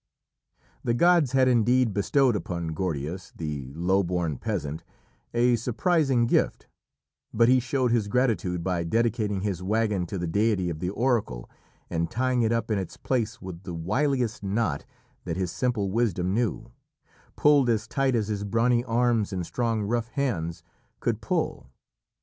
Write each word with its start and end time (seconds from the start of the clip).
The 0.83 0.95
gods 0.95 1.33
had 1.33 1.47
indeed 1.47 1.93
bestowed 1.93 2.35
upon 2.35 2.69
Gordias, 2.69 3.33
the 3.35 3.71
low 3.75 4.01
born 4.01 4.39
peasant, 4.39 4.83
a 5.31 5.55
surprising 5.55 6.25
gift, 6.25 6.65
but 7.31 7.47
he 7.47 7.59
showed 7.59 7.91
his 7.91 8.07
gratitude 8.07 8.63
by 8.63 8.83
dedicating 8.83 9.41
his 9.41 9.61
wagon 9.61 10.07
to 10.07 10.17
the 10.17 10.25
deity 10.25 10.71
of 10.71 10.79
the 10.79 10.89
oracle 10.89 11.47
and 11.87 12.09
tying 12.09 12.41
it 12.41 12.51
up 12.51 12.71
in 12.71 12.79
its 12.79 12.97
place 12.97 13.43
with 13.43 13.61
the 13.61 13.75
wiliest 13.75 14.41
knot 14.41 14.85
that 15.25 15.37
his 15.37 15.51
simple 15.51 15.91
wisdom 15.91 16.33
knew, 16.33 16.71
pulled 17.35 17.69
as 17.69 17.87
tight 17.87 18.15
as 18.15 18.27
his 18.27 18.43
brawny 18.43 18.83
arms 18.85 19.31
and 19.31 19.45
strong 19.45 19.83
rough 19.83 20.07
hands 20.07 20.63
could 20.99 21.21
pull. 21.21 21.69